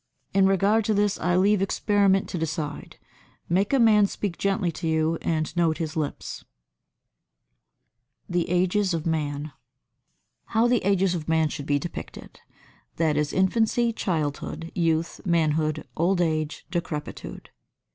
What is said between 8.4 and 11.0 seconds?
The Ages of Man] 89. How the